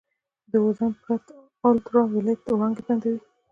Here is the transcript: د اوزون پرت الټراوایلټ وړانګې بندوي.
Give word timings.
د 0.51 0.53
اوزون 0.63 0.91
پرت 1.01 1.25
الټراوایلټ 1.67 2.41
وړانګې 2.51 2.83
بندوي. 2.87 3.19